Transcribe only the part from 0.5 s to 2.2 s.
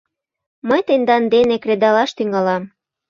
Мый тендан дене кредалаш